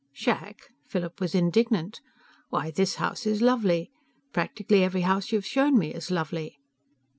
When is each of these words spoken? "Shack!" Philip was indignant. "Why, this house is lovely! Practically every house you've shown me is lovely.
"Shack!" 0.13 0.71
Philip 0.87 1.21
was 1.21 1.35
indignant. 1.35 2.01
"Why, 2.49 2.71
this 2.71 2.95
house 2.95 3.27
is 3.27 3.39
lovely! 3.39 3.91
Practically 4.33 4.83
every 4.83 5.01
house 5.01 5.31
you've 5.31 5.45
shown 5.45 5.77
me 5.77 5.93
is 5.93 6.09
lovely. 6.09 6.57